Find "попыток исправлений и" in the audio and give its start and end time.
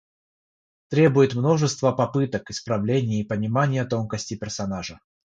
1.91-3.23